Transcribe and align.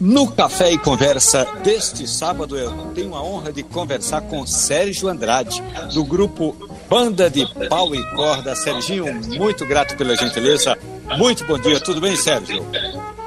No 0.00 0.30
Café 0.30 0.70
e 0.70 0.78
Conversa 0.78 1.44
deste 1.64 2.06
sábado, 2.06 2.56
eu 2.56 2.70
tenho 2.94 3.16
a 3.16 3.22
honra 3.22 3.52
de 3.52 3.64
conversar 3.64 4.20
com 4.22 4.46
Sérgio 4.46 5.08
Andrade, 5.08 5.60
do 5.92 6.04
grupo 6.04 6.54
Banda 6.88 7.28
de 7.28 7.44
Pau 7.68 7.92
e 7.92 8.04
Corda. 8.14 8.54
Serginho, 8.54 9.12
muito 9.36 9.66
grato 9.66 9.96
pela 9.96 10.14
gentileza. 10.14 10.78
Muito 11.18 11.44
bom 11.44 11.58
dia, 11.58 11.80
tudo 11.80 12.00
bem, 12.00 12.14
Sérgio? 12.14 12.64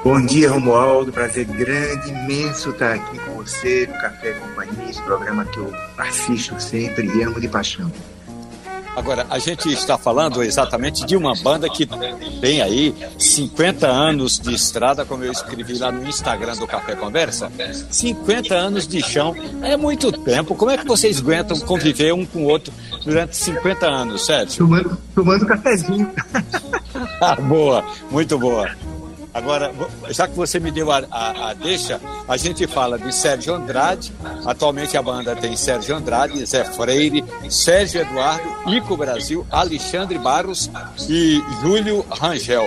Bom 0.02 0.24
dia, 0.24 0.52
Romualdo. 0.52 1.12
Prazer 1.12 1.44
grande, 1.44 2.08
imenso 2.08 2.70
estar 2.70 2.94
aqui 2.94 3.18
com 3.18 3.32
você 3.34 3.86
no 3.86 4.00
Café 4.00 4.30
e 4.30 4.34
Companhia, 4.40 4.88
esse 4.90 5.02
programa 5.02 5.44
que 5.44 5.58
eu 5.58 5.70
assisto 5.98 6.58
sempre 6.58 7.06
e 7.08 7.22
amo 7.22 7.38
de 7.38 7.48
paixão. 7.48 7.92
Agora, 8.96 9.26
a 9.28 9.38
gente 9.38 9.70
está 9.70 9.98
falando 9.98 10.42
exatamente 10.42 11.04
de 11.04 11.14
uma 11.14 11.34
banda 11.34 11.68
que 11.68 11.86
tem 12.40 12.62
aí 12.62 12.94
50 13.18 13.86
anos 13.86 14.40
de 14.40 14.54
estrada, 14.54 15.04
como 15.04 15.22
eu 15.22 15.30
escrevi 15.30 15.78
lá 15.78 15.92
no 15.92 16.08
Instagram 16.08 16.56
do 16.56 16.66
Café 16.66 16.96
Conversa. 16.96 17.52
50 17.90 18.54
anos 18.54 18.88
de 18.88 19.02
chão 19.02 19.36
é 19.62 19.76
muito 19.76 20.10
tempo. 20.10 20.54
Como 20.54 20.70
é 20.70 20.78
que 20.78 20.86
vocês 20.86 21.20
aguentam 21.20 21.60
conviver 21.60 22.14
um 22.14 22.24
com 22.24 22.44
o 22.44 22.48
outro 22.48 22.72
durante 23.04 23.36
50 23.36 23.86
anos, 23.86 24.24
Sérgio? 24.24 24.66
Tomando, 24.66 24.98
tomando 25.14 25.46
cafezinho. 25.46 26.10
ah, 27.20 27.36
boa, 27.36 27.84
muito 28.10 28.38
boa. 28.38 28.70
Agora, 29.36 29.70
já 30.08 30.26
que 30.26 30.34
você 30.34 30.58
me 30.58 30.70
deu 30.70 30.90
a, 30.90 31.04
a, 31.10 31.50
a, 31.50 31.52
deixa, 31.52 32.00
a 32.26 32.38
gente 32.38 32.66
fala 32.66 32.98
de 32.98 33.14
Sérgio 33.14 33.54
Andrade. 33.54 34.10
Atualmente 34.46 34.96
a 34.96 35.02
banda 35.02 35.36
tem 35.36 35.54
Sérgio 35.54 35.94
Andrade, 35.94 36.42
Zé 36.46 36.64
Freire, 36.64 37.22
Sérgio 37.50 38.00
Eduardo, 38.00 38.48
Ico 38.66 38.96
Brasil, 38.96 39.46
Alexandre 39.50 40.16
Barros 40.16 40.70
e 41.06 41.42
Júlio 41.60 42.02
Rangel. 42.08 42.66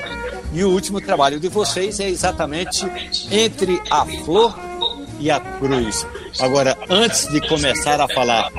E 0.53 0.63
o 0.63 0.69
último 0.69 1.01
trabalho 1.01 1.39
de 1.39 1.47
vocês 1.47 1.99
é 1.99 2.07
exatamente 2.07 2.85
Entre 3.31 3.81
a 3.89 4.05
Flor 4.05 4.55
e 5.19 5.31
a 5.31 5.39
Cruz. 5.39 6.05
Agora, 6.39 6.77
antes 6.87 7.27
de 7.29 7.41
começar 7.47 7.99
a 7.99 8.07
falar 8.07 8.51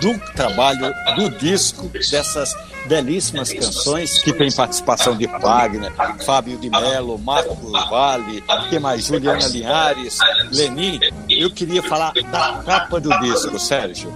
do 0.00 0.18
trabalho, 0.34 0.90
do 1.16 1.28
disco, 1.36 1.86
dessas 1.88 2.54
belíssimas 2.88 3.52
canções 3.52 4.22
que 4.22 4.32
tem 4.32 4.50
participação 4.50 5.16
de 5.16 5.26
Wagner, 5.26 5.92
Fábio 6.24 6.58
de 6.58 6.70
Mello, 6.70 7.18
Marco 7.18 7.54
Vale, 7.70 8.42
que 8.68 8.78
mais 8.78 9.04
Juliana 9.04 9.46
Linhares, 9.46 10.18
Lenin. 10.50 10.98
Eu 11.28 11.50
queria 11.50 11.82
falar 11.82 12.12
da 12.14 12.62
capa 12.64 12.98
do 12.98 13.10
disco, 13.20 13.58
Sérgio. 13.58 14.12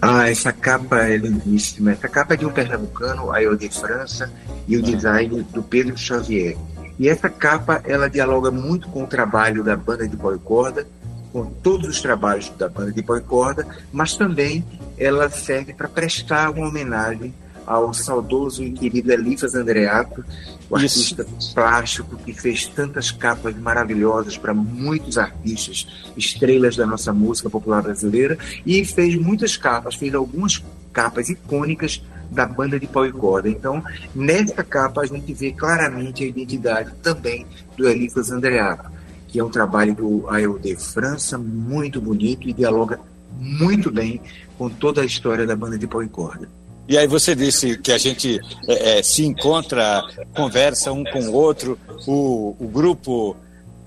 Ah, 0.00 0.28
essa 0.28 0.52
capa 0.52 0.98
é 0.98 1.16
lindíssima. 1.16 1.92
Essa 1.92 2.08
capa 2.08 2.34
é 2.34 2.36
de 2.36 2.44
um 2.44 2.52
pernambucano, 2.52 3.30
Ayo 3.30 3.56
de 3.56 3.68
França, 3.68 4.30
e 4.66 4.76
o 4.76 4.82
design 4.82 5.42
do 5.52 5.62
Pedro 5.62 5.96
Xavier. 5.96 6.56
E 6.98 7.08
essa 7.08 7.30
capa, 7.30 7.80
ela 7.84 8.10
dialoga 8.10 8.50
muito 8.50 8.88
com 8.88 9.04
o 9.04 9.06
trabalho 9.06 9.64
da 9.64 9.76
banda 9.76 10.06
de 10.06 10.16
pó 10.16 10.36
corda, 10.38 10.86
com 11.32 11.46
todos 11.46 11.88
os 11.88 12.02
trabalhos 12.02 12.50
da 12.58 12.68
banda 12.68 12.92
de 12.92 13.02
pó 13.02 13.18
corda, 13.20 13.66
mas 13.92 14.16
também 14.16 14.64
ela 14.98 15.30
serve 15.30 15.72
para 15.72 15.88
prestar 15.88 16.50
uma 16.50 16.68
homenagem 16.68 17.32
ao 17.72 17.94
saudoso 17.94 18.62
e 18.62 18.70
querido 18.70 19.10
Elifas 19.10 19.54
Andreato, 19.54 20.22
o 20.68 20.78
Isso. 20.78 21.16
artista 21.16 21.26
plástico 21.54 22.16
que 22.18 22.34
fez 22.34 22.66
tantas 22.66 23.10
capas 23.10 23.56
maravilhosas 23.56 24.36
para 24.36 24.52
muitos 24.52 25.16
artistas, 25.16 25.86
estrelas 26.16 26.76
da 26.76 26.86
nossa 26.86 27.12
música 27.12 27.48
popular 27.48 27.82
brasileira, 27.82 28.36
e 28.66 28.84
fez 28.84 29.14
muitas 29.16 29.56
capas, 29.56 29.94
fez 29.94 30.14
algumas 30.14 30.62
capas 30.92 31.30
icônicas 31.30 32.02
da 32.30 32.44
banda 32.44 32.78
de 32.78 32.86
pau 32.86 33.06
e 33.06 33.12
corda. 33.12 33.48
Então, 33.48 33.82
nessa 34.14 34.62
capa 34.62 35.00
a 35.00 35.06
gente 35.06 35.32
vê 35.32 35.52
claramente 35.52 36.24
a 36.24 36.26
identidade 36.26 36.92
também 37.02 37.46
do 37.76 37.88
Elifas 37.88 38.30
Andreato, 38.30 38.90
que 39.28 39.38
é 39.38 39.44
um 39.44 39.50
trabalho 39.50 39.94
do 39.94 40.28
AEOD 40.28 40.76
França, 40.76 41.38
muito 41.38 42.02
bonito 42.02 42.46
e 42.46 42.52
dialoga 42.52 43.00
muito 43.38 43.90
bem 43.90 44.20
com 44.58 44.68
toda 44.68 45.00
a 45.00 45.06
história 45.06 45.46
da 45.46 45.56
banda 45.56 45.78
de 45.78 45.86
pau 45.86 46.02
e 46.02 46.08
corda. 46.08 46.48
E 46.88 46.98
aí 46.98 47.06
você 47.06 47.34
disse 47.34 47.78
que 47.78 47.92
a 47.92 47.98
gente 47.98 48.40
é, 48.68 48.98
é, 48.98 49.02
se 49.02 49.24
encontra, 49.24 50.02
conversa 50.34 50.92
um 50.92 51.04
com 51.04 51.20
o 51.28 51.32
outro, 51.32 51.78
o, 52.06 52.56
o 52.58 52.68
grupo 52.68 53.36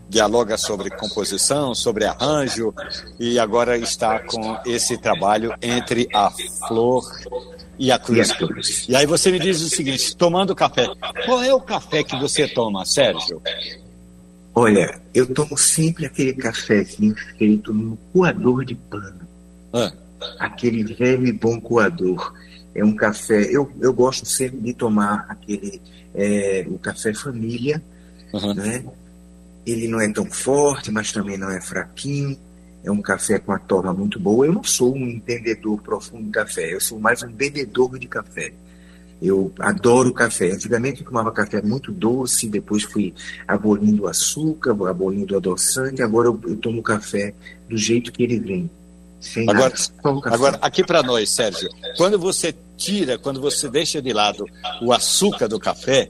dialoga 0.07 0.57
sobre 0.57 0.89
composição, 0.91 1.75
sobre 1.75 2.05
arranjo, 2.05 2.73
e 3.19 3.37
agora 3.37 3.77
está 3.77 4.19
com 4.19 4.57
esse 4.65 4.97
trabalho 4.97 5.53
entre 5.61 6.07
a 6.13 6.31
flor 6.67 7.03
e 7.77 7.91
a 7.91 7.99
cruz. 7.99 8.85
E 8.87 8.95
aí 8.95 9.05
você 9.05 9.31
me 9.31 9.39
diz 9.39 9.61
o 9.61 9.69
seguinte, 9.69 10.15
tomando 10.15 10.55
café, 10.55 10.87
qual 11.25 11.43
é 11.43 11.53
o 11.53 11.59
café 11.59 12.03
que 12.03 12.15
você 12.17 12.47
toma, 12.47 12.85
Sérgio? 12.85 13.41
Olha, 14.53 15.01
eu 15.13 15.27
tomo 15.33 15.57
sempre 15.57 16.05
aquele 16.05 16.33
cafezinho 16.33 17.13
feito 17.37 17.73
no 17.73 17.97
coador 18.13 18.63
de 18.63 18.75
pano. 18.75 19.27
Ah. 19.73 19.91
Aquele 20.39 20.83
velho 20.83 21.27
e 21.27 21.33
bom 21.33 21.59
coador 21.59 22.33
é 22.75 22.83
um 22.83 22.93
café. 22.93 23.43
Eu, 23.49 23.71
eu 23.79 23.93
gosto 23.93 24.25
sempre 24.25 24.59
de 24.59 24.73
tomar 24.73 25.25
aquele 25.29 25.81
é, 26.13 26.65
o 26.67 26.77
café 26.77 27.13
família, 27.13 27.81
uhum. 28.33 28.53
né? 28.53 28.83
Ele 29.65 29.87
não 29.87 29.99
é 29.99 30.11
tão 30.11 30.25
forte, 30.25 30.91
mas 30.91 31.11
também 31.11 31.37
não 31.37 31.49
é 31.49 31.61
fraquinho. 31.61 32.37
É 32.83 32.91
um 32.91 33.01
café 33.01 33.39
com 33.39 33.51
a 33.51 33.57
torra 33.57 33.93
muito 33.93 34.19
boa. 34.19 34.45
Eu 34.45 34.53
não 34.53 34.63
sou 34.63 34.93
um 34.93 35.07
entendedor 35.07 35.81
profundo 35.81 36.25
de 36.25 36.31
café, 36.31 36.73
eu 36.73 36.81
sou 36.81 36.99
mais 36.99 37.23
um 37.23 37.31
bebedor 37.31 37.97
de 37.97 38.07
café. 38.07 38.53
Eu 39.21 39.51
adoro 39.57 40.13
café. 40.13 40.51
Antigamente 40.51 40.99
eu 40.99 41.07
tomava 41.07 41.31
café 41.31 41.61
muito 41.61 41.91
doce, 41.91 42.49
depois 42.49 42.83
fui 42.83 43.13
abolindo 43.47 44.03
o 44.03 44.07
açúcar, 44.07 44.71
abolindo 44.87 45.33
o 45.33 45.37
adoçante. 45.37 46.03
Agora 46.03 46.27
eu, 46.27 46.39
eu 46.45 46.57
tomo 46.57 46.83
café 46.83 47.33
do 47.67 47.77
jeito 47.77 48.11
que 48.11 48.21
ele 48.21 48.39
vem. 48.39 48.69
Agora, 49.47 49.73
agora 50.25 50.59
aqui 50.61 50.83
para 50.83 51.03
nós, 51.03 51.29
Sérgio, 51.29 51.69
quando 51.97 52.17
você 52.19 52.53
tira, 52.77 53.17
quando 53.17 53.41
você 53.41 53.69
deixa 53.69 54.01
de 54.01 54.13
lado 54.13 54.45
o 54.81 54.93
açúcar 54.93 55.47
do 55.47 55.59
café, 55.59 56.09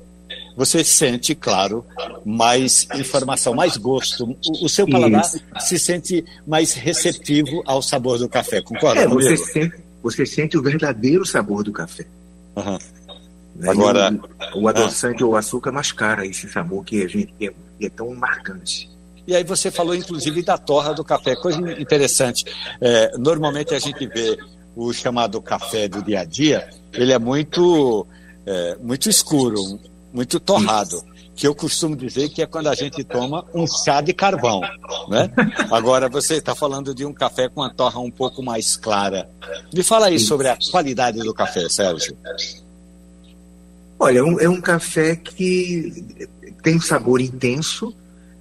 você 0.56 0.84
sente, 0.84 1.36
claro, 1.36 1.86
mais 2.26 2.88
informação, 2.96 3.54
mais 3.54 3.76
gosto. 3.78 4.26
O, 4.26 4.66
o 4.66 4.70
seu 4.70 4.88
paladar 4.88 5.22
Isso. 5.22 5.42
se 5.60 5.78
sente 5.78 6.26
mais 6.48 6.74
receptivo 6.74 7.62
ao 7.66 7.82
sabor 7.82 8.18
do 8.18 8.30
café, 8.30 8.62
concorda? 8.62 9.02
É, 9.02 9.08
você 9.08 9.36
sente, 9.36 9.76
você 10.02 10.26
sente 10.26 10.58
o 10.58 10.62
verdadeiro 10.62 11.26
sabor 11.26 11.64
do 11.64 11.72
café. 11.72 12.06
Uhum. 12.56 12.78
Agora, 13.68 14.18
o, 14.54 14.62
o 14.62 14.68
adoçante 14.68 15.24
ah. 15.24 15.26
ou 15.26 15.34
o 15.34 15.36
açúcar 15.36 15.72
mascara 15.72 16.26
esse 16.26 16.48
sabor 16.50 16.84
que 16.84 17.04
a 17.04 17.08
gente 17.08 17.34
é, 17.42 17.54
é 17.82 17.90
tão 17.90 18.14
marcante. 18.16 18.90
E 19.28 19.36
aí 19.36 19.44
você 19.44 19.72
falou, 19.72 19.96
inclusive, 19.96 20.42
da 20.44 20.58
torra 20.58 20.94
do 20.94 21.04
café, 21.04 21.36
coisa 21.36 21.60
interessante. 21.80 22.46
É, 22.80 23.18
normalmente 23.18 23.74
a 23.74 23.80
gente 23.80 24.06
vê 24.08 24.38
o 24.76 24.92
chamado 24.94 25.42
café 25.42 25.88
do 25.88 26.02
dia 26.02 26.22
a 26.22 26.26
dia, 26.26 26.70
ele 26.94 27.14
é 27.14 27.20
muito, 27.20 28.06
é, 28.46 28.76
muito 28.82 29.10
escuro, 29.10 29.80
muito 30.14 30.40
torrado. 30.40 31.02
Que 31.36 31.48
eu 31.48 31.54
costumo 31.54 31.98
dizer 31.98 32.30
que 32.30 32.42
é 32.42 32.46
quando 32.46 32.68
a 32.68 32.76
gente 32.76 33.04
toma 33.04 33.44
um 33.54 33.68
chá 33.68 34.00
de 34.00 34.14
carvão, 34.14 34.62
né? 35.10 35.30
Agora 35.70 36.08
você 36.08 36.36
está 36.36 36.56
falando 36.56 36.96
de 36.96 37.04
um 37.04 37.12
café 37.12 37.50
com 37.50 37.62
a 37.62 37.70
torra 37.70 38.00
um 38.00 38.10
pouco 38.10 38.42
mais 38.42 38.78
clara. 38.78 39.30
Me 39.74 39.84
fala 39.84 40.06
aí 40.06 40.18
sobre 40.18 40.48
a 40.48 40.58
qualidade 40.72 41.20
do 41.20 41.34
café, 41.34 41.68
Sérgio. 41.68 42.18
Olha, 44.00 44.20
é 44.20 44.24
um, 44.24 44.40
é 44.40 44.48
um 44.48 44.62
café 44.62 45.18
que 45.18 46.06
tem 46.64 46.78
um 46.78 46.82
sabor 46.82 47.20
intenso, 47.20 47.94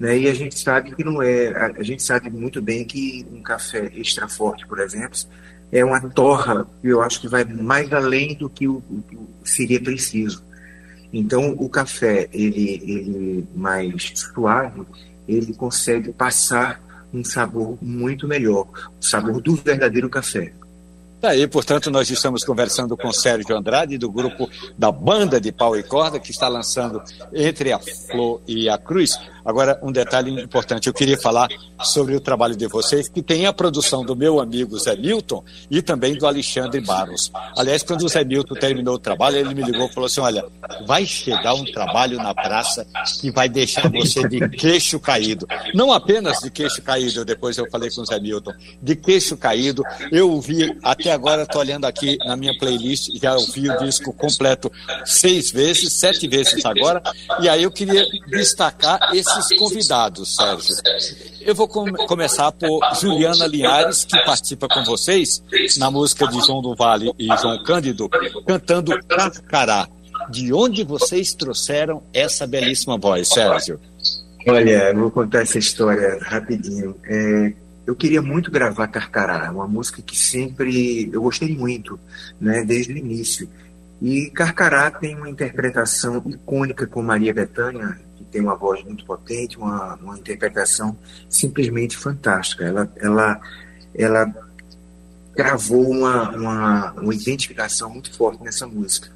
né? 0.05 0.19
E 0.19 0.29
a 0.29 0.35
gente 0.35 0.59
sabe 0.59 0.95
que 0.95 1.03
não 1.03 1.23
é. 1.23 1.49
A, 1.79 1.83
gente 1.83 2.03
sabe 2.03 2.29
muito 2.29 2.61
bem 2.61 2.85
que 2.85 3.27
um 3.33 3.41
café 3.41 3.91
extra 3.95 4.29
forte, 4.29 4.67
por 4.67 4.79
exemplo, 4.79 5.19
é 5.73 5.83
uma 5.83 5.99
torra 6.11 6.67
eu 6.83 7.01
acho 7.01 7.23
que 7.23 7.27
vai 7.27 7.43
mais 7.43 7.91
além 7.91 8.35
do 8.35 8.51
que 8.51 8.69
o, 8.69 8.83
o 8.91 9.29
seria 9.43 9.81
preciso. 9.81 10.45
Então, 11.11 11.53
o 11.59 11.71
café, 11.71 12.29
ele, 12.35 12.83
ele 12.85 13.49
mais 13.55 14.13
suave, 14.15 14.83
ele 15.27 15.55
consegue 15.55 16.13
passar 16.13 16.83
um 17.11 17.25
sabor 17.25 17.79
muito 17.81 18.29
melhor, 18.29 18.67
o 19.01 19.03
sabor 19.03 19.41
do 19.41 19.55
verdadeiro 19.57 20.11
café. 20.11 20.53
Tá 21.25 21.31
aí, 21.31 21.49
portanto, 21.49 21.91
nós 21.91 22.11
estamos 22.11 22.45
conversando 22.45 22.99
com 22.99 23.11
Sérgio 23.11 23.57
Andrade, 23.57 23.97
do 23.97 24.13
grupo 24.13 24.47
da 24.77 24.93
Banda 24.93 25.41
de 25.41 25.51
Pau 25.51 25.75
e 25.75 25.83
Corda, 25.83 26.21
que 26.21 26.31
está 26.31 26.49
lançando 26.49 27.03
Entre 27.33 27.73
a 27.73 27.79
Flor 27.79 28.43
e 28.47 28.69
a 28.69 28.77
Cruz. 28.77 29.19
Agora, 29.43 29.79
um 29.83 29.93
detalhe 29.93 30.43
importante, 30.43 30.87
eu 30.87 30.95
queria 30.95 31.19
falar 31.19 31.49
sobre 31.83 32.15
o 32.15 32.21
trabalho 32.21 32.57
de 32.57 32.67
vocês, 32.67 33.09
que 33.09 33.23
tem 33.23 33.47
a 33.47 33.53
produção 33.53 34.05
do 34.05 34.17
meu 34.17 34.41
amigo 34.41 34.79
Zé 34.79 34.97
Milton 34.97 35.45
e 35.71 35.83
também 35.83 36.15
do 36.15 36.27
Alexandre 36.27 36.81
Barros. 36.81 37.31
Aliás, 37.57 37.83
quando 37.83 38.03
o 38.03 38.09
Zé 38.09 38.25
Milton 38.25 38.55
terminou 38.55 38.95
o 38.95 38.99
trabalho, 38.99 39.37
ele 39.37 39.55
me 39.55 39.63
ligou 39.63 39.87
e 39.87 39.93
falou 39.93 40.07
assim: 40.07 40.21
olha, 40.21 40.45
vai 40.87 41.05
chegar 41.05 41.55
um 41.55 41.65
trabalho 41.65 42.17
na 42.17 42.35
praça 42.35 42.87
que 43.21 43.31
vai 43.31 43.49
deixar 43.49 43.91
você 43.91 44.27
de 44.27 44.49
queixo 44.49 44.99
caído. 44.99 45.47
Não 45.75 45.93
apenas 45.93 46.39
de 46.39 46.51
queixo 46.51 46.81
caído, 46.81 47.25
depois 47.25 47.59
eu 47.59 47.69
falei 47.71 47.91
com 47.91 48.01
o 48.01 48.07
Zé 48.07 48.19
Milton, 48.19 48.53
de 48.83 48.97
queixo 48.97 49.37
caído. 49.37 49.83
Eu 50.11 50.41
vi 50.41 50.75
até 50.83 51.14
agora 51.15 51.43
estou 51.43 51.61
olhando 51.61 51.85
aqui 51.87 52.19
na 52.19 52.37
minha 52.37 52.57
playlist, 52.59 53.09
já 53.21 53.35
ouvi 53.35 53.71
o 53.71 53.79
disco 53.79 54.13
completo 54.13 54.71
seis 55.05 55.51
vezes, 55.51 55.93
sete 55.93 56.29
vezes 56.29 56.65
agora, 56.65 57.03
e 57.41 57.49
aí 57.49 57.63
eu 57.63 57.71
queria 57.71 58.05
destacar 58.29 59.15
esses 59.15 59.57
convidados, 59.59 60.37
Sérgio. 60.37 60.75
Eu 61.41 61.55
vou 61.55 61.69
com 61.69 61.91
começar 62.07 62.51
por 62.53 62.81
Juliana 63.01 63.47
Linhares, 63.47 64.05
que 64.05 64.19
participa 64.25 64.69
com 64.69 64.85
vocês 64.85 65.43
na 65.79 65.91
música 65.91 66.27
de 66.27 66.41
João 66.45 66.61
do 66.61 66.75
Vale 66.75 67.13
e 67.19 67.27
João 67.37 67.63
Cândido, 67.63 68.09
cantando 68.47 68.93
Carcará. 69.07 69.89
De 70.31 70.55
onde 70.55 70.85
vocês 70.85 71.35
trouxeram 71.35 72.03
essa 72.13 72.47
belíssima 72.47 72.97
voz, 72.97 73.29
Sérgio? 73.29 73.79
Olha, 74.47 74.95
vou 74.95 75.11
contar 75.11 75.43
essa 75.43 75.59
história 75.59 76.19
rapidinho. 76.23 76.95
É, 77.05 77.53
eu 77.87 77.95
queria 77.95 78.23
muito 78.23 78.51
gravar 78.51 78.89
Carcará, 78.89 79.51
uma 79.51 79.69
música 79.69 80.01
que 80.01 80.17
sempre 80.17 81.11
eu 81.13 81.23
gostei 81.23 81.55
muito, 81.55 81.99
né, 82.41 82.65
desde 82.65 82.93
o 82.93 82.97
início. 82.97 83.49
E 84.01 84.31
Carcará 84.31 84.91
tem 84.91 85.17
uma 85.17 85.29
interpretação 85.29 86.23
icônica 86.27 86.87
com 86.87 87.03
Maria 87.03 87.33
Bethânia, 87.33 87.99
que 88.17 88.25
tem 88.25 88.41
uma 88.41 88.55
voz 88.55 88.83
muito 88.85 89.05
potente, 89.05 89.57
uma, 89.57 89.97
uma 89.97 90.19
interpretação 90.19 90.97
simplesmente 91.29 91.97
fantástica. 91.97 92.65
Ela, 92.65 92.93
ela, 92.97 93.41
ela 93.95 94.35
gravou 95.35 95.91
uma, 95.91 96.31
uma, 96.31 96.93
uma 96.93 97.15
identificação 97.15 97.91
muito 97.91 98.13
forte 98.13 98.43
nessa 98.43 98.67
música. 98.67 99.11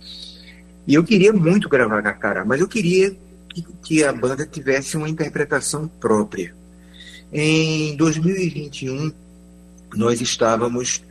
E 0.87 0.94
eu 0.94 1.05
queria 1.05 1.32
muito 1.32 1.69
gravar 1.69 2.03
Carcará, 2.03 2.44
mas 2.44 2.61
eu 2.61 2.69
queria 2.69 3.17
que, 3.49 3.62
que 3.82 4.05
a 4.05 4.12
banda 4.12 4.47
tivesse 4.47 4.97
uma 4.97 5.09
interpretação 5.09 5.88
própria. 5.88 6.55
Em 7.31 7.95
2021, 7.97 9.13
nós 9.95 10.21
estávamos 10.23 11.05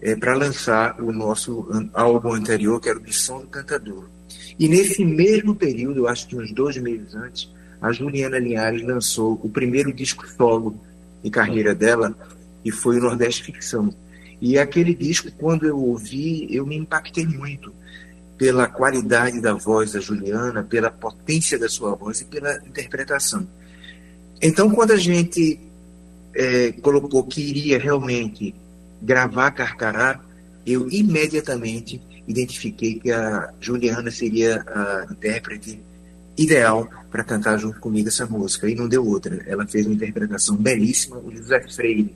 é, 0.00 0.14
para 0.14 0.34
lançar 0.34 1.00
o 1.00 1.12
nosso 1.12 1.68
álbum 1.92 2.34
anterior, 2.34 2.80
que 2.80 2.88
era 2.88 2.98
o 2.98 3.02
Missão 3.02 3.40
do 3.40 3.48
Cantador. 3.48 4.04
E 4.58 4.68
nesse 4.68 5.04
mesmo 5.04 5.56
período, 5.56 6.00
eu 6.00 6.08
acho 6.08 6.28
que 6.28 6.36
uns 6.36 6.52
dois 6.52 6.76
meses 6.76 7.14
antes, 7.16 7.50
a 7.82 7.90
Juliana 7.90 8.38
Linhares 8.38 8.82
lançou 8.82 9.40
o 9.42 9.48
primeiro 9.48 9.92
disco 9.92 10.24
solo 10.36 10.78
em 11.24 11.30
carreira 11.30 11.74
dela, 11.74 12.14
que 12.62 12.70
foi 12.70 12.98
o 12.98 13.02
Nordeste 13.02 13.42
Ficção. 13.42 13.92
E 14.40 14.58
aquele 14.58 14.94
disco, 14.94 15.32
quando 15.36 15.66
eu 15.66 15.76
ouvi, 15.76 16.46
eu 16.48 16.64
me 16.64 16.76
impactei 16.76 17.26
muito 17.26 17.72
pela 18.38 18.68
qualidade 18.68 19.40
da 19.40 19.54
voz 19.54 19.92
da 19.92 20.00
Juliana, 20.00 20.62
pela 20.62 20.90
potência 20.90 21.58
da 21.58 21.68
sua 21.68 21.96
voz 21.96 22.20
e 22.20 22.24
pela 22.24 22.56
interpretação. 22.66 23.48
Então, 24.40 24.70
quando 24.70 24.92
a 24.92 24.96
gente 24.96 25.58
é, 26.34 26.72
colocou 26.82 27.24
que 27.24 27.40
iria 27.40 27.78
realmente 27.78 28.54
gravar 29.00 29.50
Carcará, 29.50 30.20
eu 30.66 30.90
imediatamente 30.90 32.00
identifiquei 32.26 32.98
que 32.98 33.10
a 33.12 33.52
Juliana 33.60 34.10
seria 34.10 34.62
a 34.66 35.06
intérprete 35.10 35.80
ideal 36.36 36.88
para 37.10 37.24
cantar 37.24 37.58
junto 37.58 37.80
comigo 37.80 38.08
essa 38.08 38.26
música, 38.26 38.68
e 38.68 38.74
não 38.74 38.88
deu 38.88 39.06
outra. 39.06 39.42
Ela 39.46 39.66
fez 39.66 39.86
uma 39.86 39.94
interpretação 39.94 40.56
belíssima. 40.56 41.16
O 41.18 41.34
José 41.34 41.60
Freire 41.68 42.14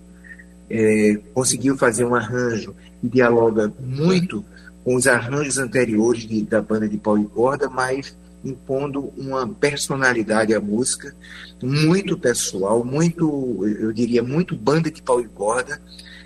é, 0.68 1.18
conseguiu 1.32 1.76
fazer 1.76 2.04
um 2.04 2.14
arranjo 2.14 2.74
que 3.00 3.08
dialoga 3.08 3.72
muito 3.80 4.44
com 4.84 4.94
os 4.94 5.06
arranjos 5.06 5.58
anteriores 5.58 6.22
de, 6.22 6.42
da 6.42 6.60
banda 6.60 6.88
de 6.88 6.98
pau 6.98 7.18
e 7.18 7.24
corda, 7.24 7.68
mas 7.68 8.14
impondo 8.44 9.12
uma 9.16 9.46
personalidade 9.48 10.54
à 10.54 10.60
música 10.60 11.14
muito 11.62 12.18
pessoal, 12.18 12.84
muito, 12.84 13.66
eu 13.66 13.92
diria, 13.92 14.22
muito 14.22 14.56
banda 14.56 14.90
de 14.90 15.02
pau 15.02 15.20
e 15.20 15.28
corda, 15.28 15.80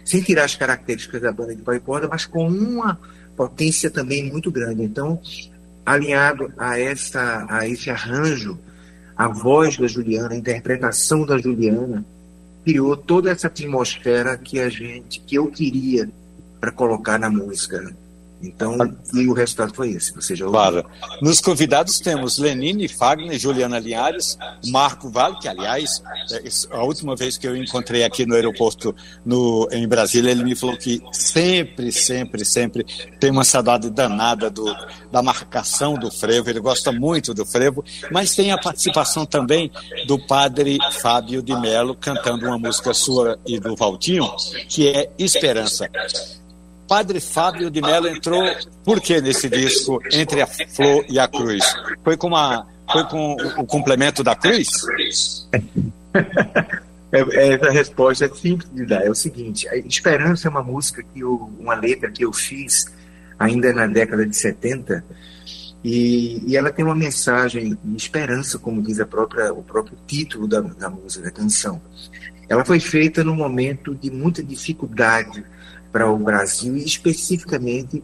sem 0.04 0.22
tirar 0.22 0.44
as 0.44 0.54
características 0.54 1.22
da 1.22 1.32
banda 1.32 1.54
de 1.54 1.62
pau 1.62 1.74
e 1.74 1.80
corda, 1.80 2.08
mas 2.08 2.26
com 2.26 2.46
uma 2.46 2.98
potência 3.36 3.90
também 3.90 4.30
muito 4.30 4.50
grande. 4.50 4.82
Então, 4.82 5.20
alinhado 5.84 6.52
a 6.56 6.78
essa 6.78 7.46
a 7.48 7.68
esse 7.68 7.90
arranjo, 7.90 8.58
a 9.16 9.28
voz 9.28 9.76
da 9.76 9.86
Juliana, 9.86 10.34
a 10.34 10.36
interpretação 10.36 11.24
da 11.24 11.38
Juliana 11.38 12.04
criou 12.64 12.96
toda 12.96 13.30
essa 13.30 13.46
atmosfera 13.46 14.36
que 14.38 14.58
a 14.58 14.68
gente, 14.68 15.20
que 15.20 15.36
eu 15.36 15.48
queria 15.48 16.08
para 16.60 16.72
colocar 16.72 17.18
na 17.18 17.28
música. 17.28 17.94
Então, 18.42 18.76
e 19.14 19.26
o 19.26 19.32
resultado 19.32 19.74
foi 19.74 19.90
esse. 19.90 20.14
Você 20.14 20.36
já 20.36 20.46
Claro. 20.46 20.84
Nos 21.22 21.40
convidados 21.40 21.98
temos 21.98 22.38
Lenine, 22.38 22.88
Fagner, 22.88 23.38
Juliana 23.38 23.78
Linhares, 23.78 24.36
Marco 24.66 25.08
Vale, 25.08 25.38
que, 25.38 25.48
aliás, 25.48 26.02
é, 26.30 26.42
a 26.70 26.82
última 26.82 27.16
vez 27.16 27.38
que 27.38 27.46
eu 27.46 27.56
encontrei 27.56 28.04
aqui 28.04 28.26
no 28.26 28.34
aeroporto 28.34 28.94
no, 29.24 29.68
em 29.72 29.86
Brasília, 29.88 30.30
ele 30.30 30.44
me 30.44 30.54
falou 30.54 30.76
que 30.76 31.02
sempre, 31.12 31.90
sempre, 31.90 32.44
sempre 32.44 32.84
tem 33.18 33.30
uma 33.30 33.44
saudade 33.44 33.88
danada 33.88 34.50
do, 34.50 34.64
da 35.10 35.22
marcação 35.22 35.94
do 35.94 36.10
frevo. 36.10 36.50
Ele 36.50 36.60
gosta 36.60 36.92
muito 36.92 37.32
do 37.32 37.46
frevo, 37.46 37.82
mas 38.10 38.34
tem 38.34 38.52
a 38.52 38.58
participação 38.58 39.24
também 39.24 39.70
do 40.06 40.18
padre 40.18 40.78
Fábio 41.00 41.42
de 41.42 41.58
Mello 41.58 41.94
cantando 41.94 42.46
uma 42.46 42.58
música 42.58 42.92
sua 42.92 43.38
e 43.46 43.58
do 43.58 43.74
Valtinho, 43.74 44.28
que 44.68 44.88
é 44.88 45.10
Esperança. 45.18 45.88
Padre 46.94 47.18
Fábio 47.18 47.72
de 47.72 47.82
Mello 47.82 48.06
entrou 48.06 48.40
por 48.84 49.00
que 49.00 49.20
nesse 49.20 49.48
disco 49.48 50.00
Entre 50.12 50.40
a 50.40 50.46
Flor 50.46 51.04
e 51.08 51.18
a 51.18 51.26
Cruz? 51.26 51.64
Foi 52.04 52.16
com, 52.16 52.28
uma, 52.28 52.68
foi 52.92 53.04
com 53.06 53.34
o 53.58 53.66
complemento 53.66 54.22
da 54.22 54.36
cruz? 54.36 54.68
É, 57.12 57.18
é, 57.18 57.54
essa 57.54 57.70
resposta 57.70 58.24
é 58.26 58.28
simples 58.28 58.68
de 58.72 58.86
dar. 58.86 59.04
É 59.04 59.10
o 59.10 59.14
seguinte: 59.14 59.68
Esperança 59.86 60.46
é 60.46 60.50
uma 60.50 60.62
música 60.62 61.02
que 61.02 61.18
eu, 61.18 61.52
uma 61.58 61.74
letra 61.74 62.10
que 62.12 62.24
eu 62.24 62.32
fiz 62.32 62.86
ainda 63.38 63.72
na 63.72 63.88
década 63.88 64.24
de 64.24 64.36
70 64.36 65.04
e, 65.82 66.42
e 66.46 66.56
ela 66.56 66.72
tem 66.72 66.84
uma 66.84 66.94
mensagem 66.94 67.76
de 67.84 67.96
esperança, 67.96 68.56
como 68.56 68.80
diz 68.80 69.00
a 69.00 69.06
própria, 69.06 69.52
o 69.52 69.64
próprio 69.64 69.98
título 70.06 70.46
da, 70.46 70.60
da 70.60 70.88
música, 70.88 71.24
da 71.24 71.30
canção. 71.32 71.82
Ela 72.48 72.64
foi 72.64 72.78
feita 72.78 73.24
num 73.24 73.34
momento 73.34 73.96
de 73.96 74.12
muita 74.12 74.44
dificuldade 74.44 75.44
para 75.94 76.10
o 76.10 76.18
Brasil 76.18 76.76
e 76.76 76.84
especificamente, 76.84 78.02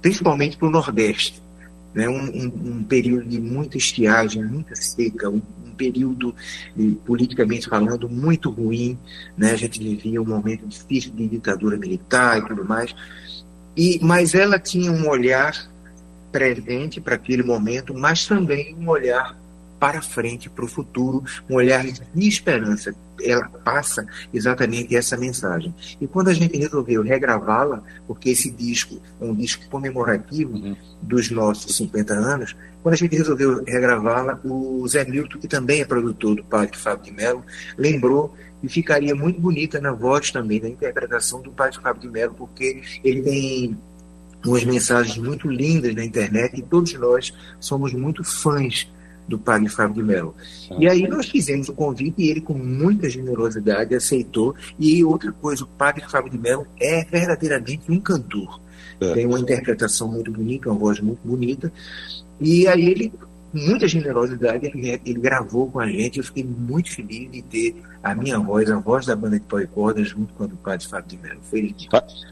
principalmente 0.00 0.56
para 0.56 0.68
o 0.68 0.70
Nordeste. 0.70 1.42
Né? 1.92 2.08
Um, 2.08 2.26
um, 2.26 2.76
um, 2.76 2.84
período 2.84 3.28
de 3.28 3.40
muita 3.40 3.76
estiagem, 3.76 4.44
muita 4.44 4.76
seca, 4.76 5.28
um, 5.28 5.42
um 5.66 5.70
período, 5.76 6.32
politicamente 7.04 7.68
falando, 7.68 8.08
muito 8.08 8.50
ruim. 8.50 8.96
Né? 9.36 9.50
A 9.50 9.56
gente 9.56 9.80
vivia 9.80 10.22
um 10.22 10.24
momento 10.24 10.64
difícil 10.64 11.10
de 11.10 11.26
ditadura 11.26 11.76
militar 11.76 12.38
e 12.38 12.46
tudo 12.46 12.64
mais. 12.64 12.94
E, 13.76 13.98
mas 14.00 14.36
ela 14.36 14.56
tinha 14.56 14.92
um 14.92 15.08
olhar 15.08 15.68
presente 16.30 17.00
para 17.00 17.16
aquele 17.16 17.42
momento, 17.42 17.92
mas 17.92 18.28
também 18.28 18.76
um 18.76 18.88
olhar 18.88 19.36
para 19.80 20.00
frente, 20.00 20.48
para 20.48 20.64
o 20.64 20.68
futuro, 20.68 21.24
um 21.50 21.56
olhar 21.56 21.84
de 21.84 22.28
esperança. 22.28 22.94
Ela 23.22 23.48
passa 23.48 24.06
exatamente 24.32 24.94
essa 24.96 25.16
mensagem. 25.16 25.74
E 26.00 26.06
quando 26.06 26.28
a 26.28 26.34
gente 26.34 26.56
resolveu 26.56 27.02
regravá-la, 27.02 27.82
porque 28.06 28.30
esse 28.30 28.50
disco 28.50 29.00
é 29.20 29.24
um 29.24 29.34
disco 29.34 29.68
comemorativo 29.68 30.54
uhum. 30.54 30.76
dos 31.00 31.30
nossos 31.30 31.76
50 31.76 32.14
anos, 32.14 32.56
quando 32.82 32.94
a 32.94 32.98
gente 32.98 33.16
resolveu 33.16 33.64
regravá-la, 33.64 34.38
o 34.44 34.86
Zé 34.86 35.04
Milton, 35.04 35.38
que 35.38 35.48
também 35.48 35.80
é 35.80 35.84
produtor 35.84 36.36
do 36.36 36.44
Padre 36.44 36.76
Fábio 36.76 37.04
de 37.04 37.12
Mello, 37.12 37.42
lembrou 37.78 38.34
que 38.60 38.68
ficaria 38.68 39.14
muito 39.14 39.40
bonita 39.40 39.80
na 39.80 39.92
voz 39.92 40.30
também, 40.30 40.60
na 40.60 40.68
interpretação 40.68 41.40
do 41.40 41.50
Padre 41.50 41.80
Fábio 41.80 42.02
de 42.02 42.08
Mello, 42.08 42.34
porque 42.34 42.82
ele 43.02 43.22
tem 43.22 43.78
umas 44.44 44.64
mensagens 44.64 45.16
muito 45.16 45.48
lindas 45.48 45.94
na 45.94 46.04
internet 46.04 46.58
e 46.58 46.62
todos 46.62 46.92
nós 46.94 47.32
somos 47.58 47.92
muito 47.94 48.22
fãs 48.22 48.86
do 49.26 49.38
padre 49.38 49.68
Fábio 49.68 49.96
de 49.96 50.02
Mello. 50.02 50.34
Ah. 50.70 50.76
E 50.78 50.88
aí 50.88 51.08
nós 51.08 51.28
fizemos 51.28 51.68
o 51.68 51.74
convite 51.74 52.22
e 52.22 52.30
ele, 52.30 52.40
com 52.40 52.54
muita 52.54 53.08
generosidade, 53.08 53.94
aceitou. 53.94 54.54
E 54.78 55.04
outra 55.04 55.32
coisa, 55.32 55.64
o 55.64 55.66
padre 55.66 56.04
Fábio 56.08 56.30
de 56.30 56.38
Mello 56.38 56.66
é 56.80 57.04
verdadeiramente 57.04 57.90
um 57.90 58.00
cantor. 58.00 58.60
É. 59.00 59.12
Tem 59.12 59.26
uma 59.26 59.38
interpretação 59.38 60.08
muito 60.08 60.30
bonita, 60.30 60.70
uma 60.70 60.78
voz 60.78 61.00
muito 61.00 61.20
bonita. 61.24 61.72
E 62.40 62.66
aí 62.66 62.86
ele 62.86 63.12
muita 63.54 63.86
generosidade, 63.86 64.66
ele, 64.66 65.14
gravou 65.14 65.70
com 65.70 65.80
a 65.80 65.86
gente. 65.86 66.18
Eu 66.18 66.24
fiquei 66.24 66.44
muito 66.44 66.90
feliz 66.90 67.30
de 67.30 67.42
ter 67.42 67.76
a 68.02 68.14
minha 68.14 68.38
voz, 68.38 68.70
a 68.70 68.76
voz 68.76 69.06
da 69.06 69.16
banda 69.16 69.38
de 69.38 69.46
pau 69.46 69.60
e 69.60 69.66
corda, 69.66 70.02
junto 70.04 70.34
com 70.34 70.44
a 70.44 70.46
do 70.46 70.56
padre 70.56 70.86
Fábio 70.86 71.08
de 71.08 71.18
Mello. 71.18 71.40
Foi 71.42 71.74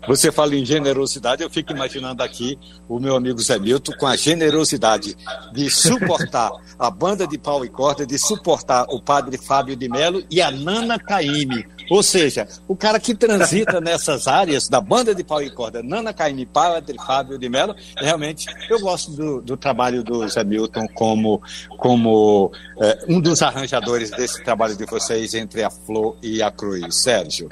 Você 0.06 0.32
fala 0.32 0.54
em 0.54 0.64
generosidade, 0.64 1.42
eu 1.42 1.48
fico 1.48 1.72
imaginando 1.72 2.22
aqui 2.22 2.58
o 2.88 2.98
meu 2.98 3.16
amigo 3.16 3.40
Zé 3.40 3.58
Milton 3.58 3.92
com 3.98 4.06
a 4.06 4.16
generosidade 4.16 5.16
de 5.52 5.70
suportar 5.70 6.50
a 6.78 6.90
banda 6.90 7.26
de 7.26 7.38
pau 7.38 7.64
e 7.64 7.68
corda, 7.68 8.04
de 8.04 8.18
suportar 8.18 8.84
o 8.90 9.00
padre 9.00 9.38
Fábio 9.38 9.76
de 9.76 9.88
Mello 9.88 10.22
e 10.30 10.42
a 10.42 10.50
Nana 10.50 10.98
Caime. 10.98 11.64
Ou 11.92 12.02
seja, 12.02 12.48
o 12.66 12.74
cara 12.74 12.98
que 12.98 13.14
transita 13.14 13.78
nessas 13.78 14.26
áreas 14.26 14.66
da 14.66 14.80
banda 14.80 15.14
de 15.14 15.22
pau 15.22 15.42
e 15.42 15.50
corda, 15.50 15.82
Nana 15.82 16.10
Caime, 16.14 16.46
padre 16.46 16.96
Fábio 16.96 17.38
de 17.38 17.50
Mello, 17.50 17.76
realmente 17.98 18.46
eu 18.70 18.80
gosto 18.80 19.10
do, 19.12 19.42
do 19.42 19.58
trabalho 19.58 20.02
do 20.02 20.26
Zé 20.26 20.42
Milton 20.42 20.88
com 20.88 21.12
como, 21.12 21.42
como 21.76 22.50
é, 22.80 23.04
um 23.08 23.20
dos 23.20 23.42
arranjadores 23.42 24.10
desse 24.10 24.42
trabalho 24.42 24.74
de 24.74 24.86
vocês 24.86 25.34
entre 25.34 25.62
a 25.62 25.68
Flor 25.68 26.16
e 26.22 26.42
a 26.42 26.50
Cruz. 26.50 27.02
Sérgio. 27.02 27.50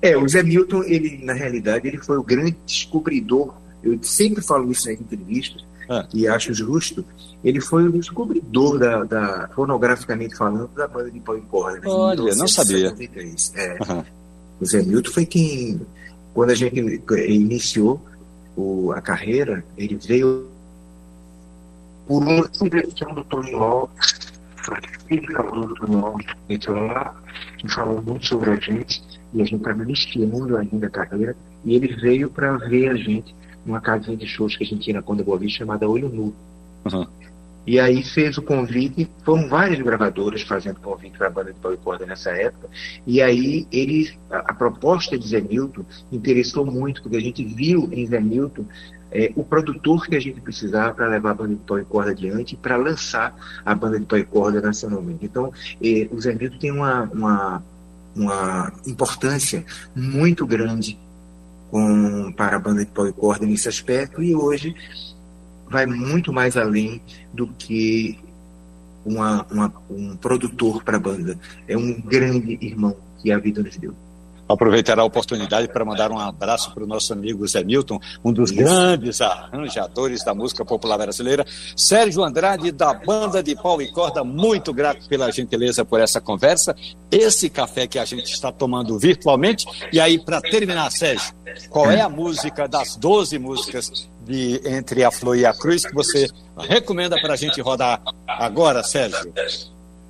É, 0.00 0.16
o 0.16 0.28
Zé 0.28 0.44
Milton, 0.44 0.84
ele, 0.84 1.24
na 1.24 1.32
realidade, 1.32 1.88
ele 1.88 1.98
foi 1.98 2.16
o 2.16 2.22
grande 2.22 2.56
descobridor, 2.64 3.54
eu 3.82 3.98
sempre 4.02 4.40
falo 4.40 4.70
isso 4.70 4.88
nas 4.88 5.00
entrevistas, 5.00 5.64
ah. 5.88 6.06
e 6.12 6.26
acho 6.26 6.52
justo, 6.54 7.04
ele 7.42 7.60
foi 7.60 7.86
o 7.86 7.92
descobridor 7.92 8.78
da, 8.78 9.04
da 9.04 9.48
fonograficamente 9.54 10.36
falando, 10.36 10.68
da 10.74 10.88
banda 10.88 11.10
de 11.10 11.20
pau 11.20 11.36
e 11.36 11.40
corda. 11.42 11.80
Né? 11.80 11.88
Olha, 11.88 12.34
não 12.34 12.48
sabia. 12.48 12.94
É. 13.54 13.92
Uhum. 13.92 14.04
O 14.60 14.66
Zé 14.66 14.82
Milton 14.82 15.10
foi 15.10 15.26
quem, 15.26 15.80
quando 16.32 16.50
a 16.50 16.54
gente 16.54 16.78
iniciou 17.28 18.00
o, 18.56 18.92
a 18.92 19.00
carreira, 19.00 19.64
ele 19.76 19.96
veio 19.96 20.48
por 22.06 22.22
uma 22.22 22.48
sugestão 22.52 23.14
do 23.14 23.24
Tony 23.24 23.52
Lopes, 23.52 24.32
filho 25.08 25.52
do 25.52 25.74
Tony 25.74 25.96
Lopes, 25.96 26.26
entrou 26.48 26.86
lá 26.86 27.14
e 27.62 27.70
falou 27.70 28.02
muito 28.02 28.26
sobre 28.26 28.50
a 28.50 28.56
gente, 28.56 29.02
e 29.32 29.42
a 29.42 29.44
gente 29.44 29.56
estava 29.56 29.82
iniciando 29.82 30.56
ainda 30.56 30.86
a 30.86 30.90
carreira, 30.90 31.36
e 31.64 31.74
ele 31.74 31.94
veio 31.96 32.30
para 32.30 32.56
ver 32.58 32.90
a 32.90 32.94
gente 32.94 33.34
numa 33.64 33.80
casinha 33.80 34.16
de 34.16 34.26
shows 34.26 34.56
que 34.56 34.64
a 34.64 34.66
gente 34.66 34.82
tinha 34.82 34.96
na 34.96 35.02
Conda 35.02 35.22
Boa 35.22 35.38
Vista 35.38 35.58
chamada 35.58 35.88
Olho 35.88 36.08
Nu. 36.08 36.34
Uhum. 36.92 37.06
E 37.66 37.80
aí 37.80 38.02
fez 38.02 38.36
o 38.36 38.42
convite, 38.42 39.10
foram 39.24 39.48
vários 39.48 39.80
gravadores 39.80 40.42
fazendo 40.42 40.80
convite 40.80 41.16
para 41.16 41.28
a 41.28 41.30
banda 41.30 41.52
de 41.52 41.58
pau 41.58 41.72
e 41.72 41.78
corda 41.78 42.04
nessa 42.04 42.30
época, 42.30 42.68
e 43.06 43.22
aí 43.22 43.66
ele, 43.72 44.12
a, 44.30 44.50
a, 44.50 44.54
proposta 44.54 45.18
de 45.18 45.26
Zé 45.26 45.40
Milton 45.40 45.82
interessou 46.12 46.66
muito, 46.66 47.00
porque 47.02 47.16
a 47.16 47.20
gente 47.20 47.42
viu 47.42 47.88
em 47.90 48.06
Zé 48.06 48.20
Milton 48.20 48.66
é, 49.10 49.32
o 49.34 49.42
produtor 49.42 50.06
que 50.06 50.14
a 50.14 50.20
gente 50.20 50.42
precisava 50.42 50.92
para 50.92 51.08
levar 51.08 51.30
a 51.30 51.34
banda 51.34 51.54
de 51.54 51.60
pau 51.60 51.78
e 51.78 51.84
corda 51.84 52.10
adiante, 52.10 52.54
para 52.54 52.76
lançar 52.76 53.34
a 53.64 53.74
banda 53.74 53.98
de 53.98 54.04
pau 54.04 54.18
e 54.18 54.24
corda 54.24 54.60
nacionalmente. 54.60 55.24
Então, 55.24 55.50
é, 55.82 56.06
o 56.10 56.20
Zé 56.20 56.34
Milton 56.34 56.58
tem 56.58 56.70
uma, 56.70 57.04
uma, 57.04 57.62
uma 58.14 58.72
importância 58.86 59.64
muito 59.96 60.46
grande 60.46 60.98
com, 61.74 62.30
para 62.30 62.54
a 62.54 62.58
banda 62.60 62.84
de 62.84 62.90
pau 62.92 63.08
e 63.08 63.12
corda 63.12 63.44
nesse 63.44 63.68
aspecto, 63.68 64.22
e 64.22 64.32
hoje 64.32 64.76
vai 65.68 65.86
muito 65.86 66.32
mais 66.32 66.56
além 66.56 67.02
do 67.32 67.48
que 67.48 68.16
uma, 69.04 69.44
uma, 69.50 69.72
um 69.90 70.16
produtor 70.16 70.84
para 70.84 70.98
a 70.98 71.00
banda. 71.00 71.36
É 71.66 71.76
um 71.76 72.00
grande 72.00 72.56
irmão 72.60 72.96
que 73.20 73.32
a 73.32 73.38
vida 73.40 73.60
nos 73.60 73.76
deu. 73.76 73.92
Aproveitar 74.48 74.98
a 74.98 75.04
oportunidade 75.04 75.68
para 75.68 75.84
mandar 75.84 76.10
um 76.10 76.18
abraço 76.18 76.72
para 76.74 76.84
o 76.84 76.86
nosso 76.86 77.12
amigo 77.12 77.46
Zé 77.46 77.64
Milton, 77.64 77.98
um 78.24 78.32
dos 78.32 78.50
grandes 78.50 79.20
arranjadores 79.20 80.24
da 80.24 80.34
música 80.34 80.64
popular 80.64 80.98
brasileira. 80.98 81.44
Sérgio 81.76 82.22
Andrade, 82.22 82.70
da 82.70 82.92
banda 82.92 83.42
de 83.42 83.54
pau 83.54 83.80
e 83.80 83.90
corda, 83.90 84.22
muito 84.22 84.72
grato 84.72 85.08
pela 85.08 85.30
gentileza 85.30 85.84
por 85.84 86.00
essa 86.00 86.20
conversa. 86.20 86.74
Esse 87.10 87.48
café 87.48 87.86
que 87.86 87.98
a 87.98 88.04
gente 88.04 88.32
está 88.32 88.52
tomando 88.52 88.98
virtualmente. 88.98 89.66
E 89.92 90.00
aí, 90.00 90.18
para 90.18 90.40
terminar, 90.40 90.90
Sérgio, 90.90 91.34
qual 91.70 91.90
é 91.90 92.00
a 92.00 92.08
música 92.08 92.68
das 92.68 92.96
12 92.96 93.38
músicas 93.38 94.08
de 94.24 94.60
Entre 94.64 95.04
a 95.04 95.10
Flor 95.10 95.36
e 95.36 95.46
a 95.46 95.54
Cruz 95.54 95.84
que 95.84 95.94
você 95.94 96.28
recomenda 96.56 97.20
para 97.20 97.34
a 97.34 97.36
gente 97.36 97.60
rodar 97.60 98.02
agora, 98.26 98.82
Sérgio? 98.82 99.32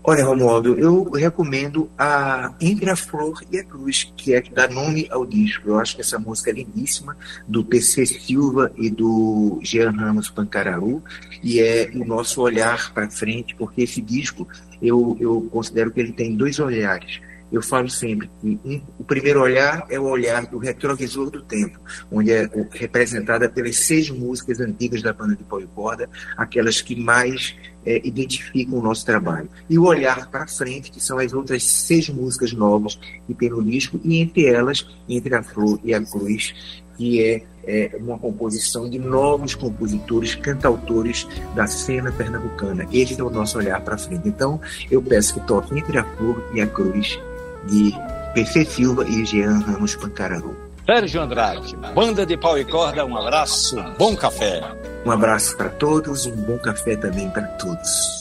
Olha, 0.07 0.23
Romualdo, 0.23 0.79
eu 0.79 1.11
recomendo 1.13 1.91
a 1.97 2.55
Entre 2.61 2.91
a 2.91 2.95
Flor 2.95 3.43
e 3.51 3.59
a 3.59 3.65
Cruz, 3.65 4.13
que 4.15 4.35
é 4.35 4.43
que 4.43 4.53
dá 4.53 4.69
nome 4.69 5.09
ao 5.11 5.25
disco. 5.25 5.67
Eu 5.67 5.81
acho 5.81 5.95
que 5.95 6.03
essa 6.03 6.19
música 6.19 6.51
é 6.51 6.53
lindíssima, 6.53 7.17
do 7.49 7.65
PC 7.65 8.05
Silva 8.05 8.71
e 8.77 8.91
do 8.91 9.59
Jean 9.63 9.93
Ramos 9.93 10.29
Pancararu, 10.29 11.03
e 11.43 11.59
é 11.59 11.91
o 11.95 12.05
nosso 12.05 12.43
olhar 12.43 12.93
para 12.93 13.09
frente, 13.09 13.55
porque 13.55 13.81
esse 13.81 14.03
disco 14.03 14.47
eu, 14.83 15.17
eu 15.19 15.49
considero 15.51 15.91
que 15.91 16.01
ele 16.01 16.13
tem 16.13 16.37
dois 16.37 16.59
olhares 16.59 17.23
eu 17.53 17.63
falo 17.63 17.89
sempre 17.89 18.29
que 18.41 18.59
um, 18.65 18.81
o 18.99 19.05
primeiro 19.05 19.41
olhar 19.41 19.87
é 19.89 19.99
o 19.99 20.05
olhar 20.05 20.47
do 20.47 20.59
retrovisor 20.59 21.31
do 21.31 21.43
tempo, 21.43 21.79
onde 22.11 22.33
é 22.33 22.49
representada 22.73 23.49
pelas 23.49 23.77
seis 23.77 24.11
músicas 24.11 24.61
antigas 24.61 25.03
da 25.03 25.13
banda 25.13 25.37
de 25.37 25.45
pau 25.45 25.61
corda, 25.75 26.09
aquelas 26.37 26.81
que 26.81 26.97
mais 26.97 27.55
é, 27.85 28.01
identificam 28.05 28.79
o 28.79 28.83
nosso 28.83 29.05
trabalho. 29.05 29.49
E 29.69 29.79
o 29.79 29.85
olhar 29.85 30.31
para 30.31 30.47
frente, 30.47 30.91
que 30.91 31.01
são 31.01 31.19
as 31.19 31.33
outras 31.33 31.65
seis 31.65 32.09
músicas 32.09 32.53
novas 32.53 32.99
que 33.27 33.35
tem 33.35 33.51
no 33.51 33.63
disco, 33.63 34.01
e 34.03 34.19
entre 34.19 34.47
elas, 34.47 34.87
Entre 35.09 35.35
a 35.35 35.43
Flor 35.43 35.79
e 35.85 35.95
a 35.95 36.01
Cruz, 36.01 36.55
que 36.97 37.23
é, 37.23 37.43
é, 37.65 37.97
uma 37.99 38.19
composição 38.19 38.89
de 38.89 38.99
novos 38.99 39.55
compositores, 39.55 40.35
cantautores 40.35 41.27
da 41.55 41.67
cena 41.67 42.11
pernambucana. 42.13 42.87
Esse 42.93 43.21
é 43.21 43.25
o 43.25 43.31
nosso 43.31 43.59
olhar 43.59 43.81
para 43.81 43.99
frente. 43.99 44.29
Então, 44.29 44.61
eu 44.91 45.03
peço 45.03 45.35
que 45.35 45.47
toque 45.47 45.77
Entre 45.79 45.99
a 45.99 46.05
Flor 46.05 46.43
e 46.55 46.61
a 46.61 46.67
Cruz, 46.67 47.19
de 47.67 47.95
PC 48.35 48.65
Silva 48.65 49.05
e 49.09 49.25
Jean 49.25 49.61
Ramos 49.61 49.95
Pancararu. 49.97 50.57
Sérgio 50.87 51.23
Andrade, 51.23 51.75
banda 51.95 52.27
de 52.27 52.37
pau 52.37 52.59
e 52.59 52.65
corda, 52.65 53.07
um 53.07 53.17
abraço, 53.17 53.77
bom 53.99 54.15
café. 54.15 54.63
Um 55.07 55.11
abraço 55.11 55.57
para 55.57 55.71
todos, 55.71 56.27
um 56.27 56.37
bom 56.37 56.59
café 56.59 56.95
também 56.97 57.31
para 57.31 57.47
todos. 57.59 58.21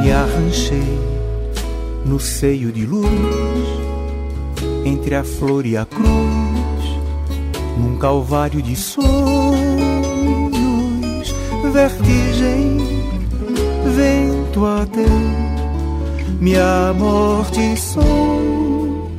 Me 0.00 0.10
arranchei 0.10 0.98
no 2.06 2.18
seio 2.18 2.72
de 2.72 2.86
luz, 2.86 3.08
entre 4.86 5.14
a 5.14 5.22
flor 5.22 5.66
e 5.66 5.76
a 5.76 5.84
cruz, 5.84 6.08
num 7.78 7.98
calvário 7.98 8.62
de 8.62 8.74
sonhos, 8.74 9.02
vertigem, 11.72 12.78
vento 13.94 14.64
até 14.64 15.51
minha 16.40 16.92
morte 16.94 17.76
sou. 17.76 19.10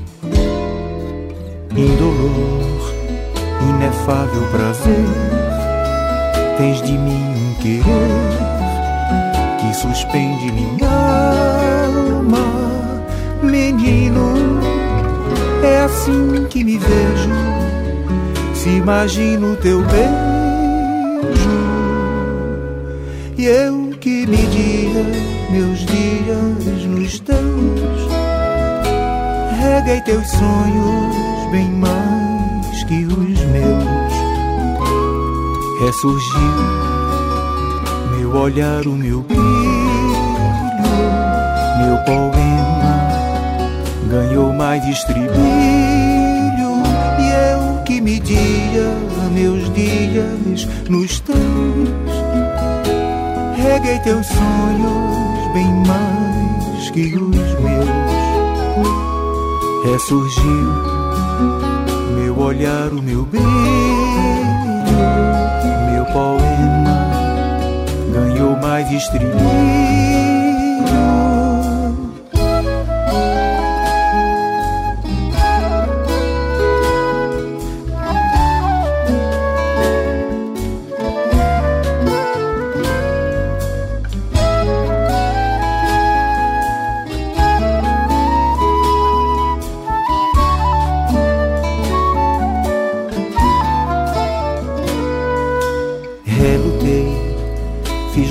Indolor, 1.75 2.93
inefável 3.67 4.43
prazer, 4.51 5.05
tens 6.58 6.82
de 6.84 6.91
mim 6.91 7.34
um 7.36 7.53
querer 7.62 7.84
que 9.60 9.74
suspende 9.75 10.51
minha 10.51 10.88
alma. 11.88 12.46
Menino, 13.41 14.60
é 15.63 15.82
assim 15.82 16.46
que 16.50 16.63
me 16.63 16.77
vejo, 16.77 17.32
se 18.53 18.70
imagino 18.70 19.55
teu 19.55 19.82
beijo. 19.82 20.03
E 23.36 23.46
eu 23.46 23.89
que 24.00 24.27
media 24.27 25.33
meus 25.54 25.86
dias 25.86 26.84
nos 26.88 27.20
teus. 27.20 28.10
Reguei 29.62 30.02
teus 30.02 30.28
sonhos 30.28 31.52
bem 31.52 31.70
mais 31.70 32.84
que 32.86 33.06
os 33.06 33.40
meus. 33.52 34.14
Ressurgiu 35.86 36.42
meu 38.18 38.36
olhar, 38.36 38.88
o 38.88 38.94
meu 38.94 39.22
brilho, 39.22 39.44
meu 41.78 41.98
poema 42.06 43.10
ganhou 44.10 44.52
mais 44.54 44.84
estribilho. 44.88 45.34
E 47.20 47.30
eu 47.52 47.84
que 47.84 48.02
media 48.02 48.92
meus 49.32 49.72
dias 49.74 50.68
nos 50.90 51.20
teus 51.20 52.24
Reguei 53.56 53.98
teus 54.00 54.28
sonhos 54.28 55.33
bem 55.54 55.72
mais 55.88 56.90
que 56.90 57.16
os 57.16 57.30
meus. 57.30 57.54
Ressurgiu 59.86 60.94
meu 62.16 62.40
olhar, 62.40 62.88
o 62.92 63.02
meu 63.02 63.26
brilho, 63.26 63.46
meu 65.92 66.06
poema 66.06 67.12
ganhou 68.14 68.56
mais 68.58 68.90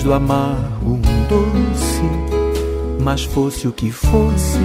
do 0.03 0.13
amargo 0.13 0.95
um 0.95 1.01
doce, 1.29 2.03
mas 3.01 3.25
fosse 3.25 3.69
o 3.69 3.73
que 3.73 3.91
fosse, 3.91 4.59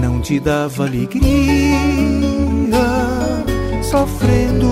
não 0.00 0.20
te 0.20 0.38
dava 0.38 0.86
alegria. 0.86 1.22
Sofrendo, 3.82 4.68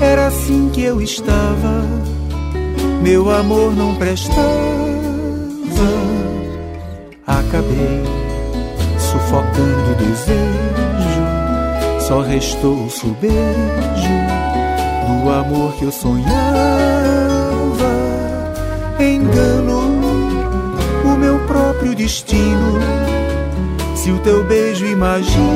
era 0.00 0.26
assim 0.26 0.68
que 0.72 0.82
eu 0.82 1.00
estava, 1.00 1.82
meu 3.02 3.30
amor 3.30 3.74
não 3.74 3.94
prestava. 3.94 4.36
Acabei 7.26 8.04
sufocando 8.98 9.90
o 9.90 9.94
desejo 9.96 10.40
Só 12.00 12.20
restou 12.20 12.74
o 12.74 13.16
beijo 13.20 14.16
do 15.22 15.30
amor 15.30 15.72
que 15.74 15.84
eu 15.84 15.92
sonhava. 15.92 17.05
Engano 19.06 20.00
o 21.04 21.16
meu 21.16 21.38
próprio 21.46 21.94
destino. 21.94 22.80
Se 23.94 24.10
o 24.10 24.18
teu 24.18 24.44
beijo 24.44 24.84
imagino, 24.84 25.46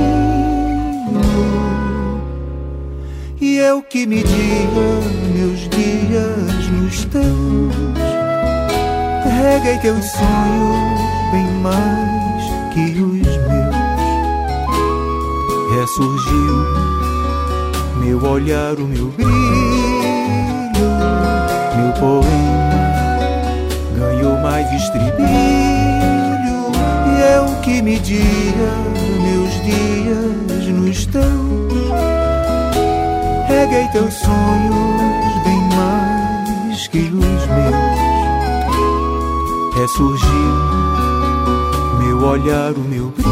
e 3.41 3.59
eu 3.59 3.83
que 3.83 4.07
me 4.07 4.23
diga 4.23 5.01
meus 5.35 5.69
dias 5.69 6.69
nos 6.69 7.05
teus, 7.07 7.75
reguei 9.25 9.79
teus 9.79 10.05
sonhos 10.13 11.01
bem 11.33 11.47
mais 11.61 12.45
que 12.73 13.01
os 13.03 13.27
meus. 13.27 13.81
Ressurgiu 15.81 16.91
meu 18.01 18.23
olhar, 18.25 18.75
o 18.75 18.87
meu 18.87 19.07
brilho, 19.07 19.31
meu 21.77 21.93
poema 21.95 22.60
mais 24.71 24.83
estribilho. 24.83 25.21
E 27.07 27.21
eu 27.35 27.47
que 27.63 27.83
media 27.83 28.21
meus 29.23 29.53
dias 29.65 30.67
nos 30.69 31.07
teus, 31.07 31.91
reguei 33.49 33.89
teus 33.89 34.15
sonhos 34.15 35.43
bem 35.45 35.61
mais 35.77 36.89
que 36.89 36.99
os 36.99 37.13
meus. 37.13 38.01
Ressurgiu 39.77 40.31
meu 41.99 42.19
olhar, 42.27 42.73
o 42.73 42.81
meu 42.81 43.13
brilho, 43.17 43.31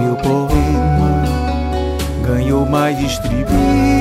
meu 0.00 0.16
poema 0.16 1.24
ganhou 2.24 2.66
mais 2.66 2.98
estribilho. 3.00 3.95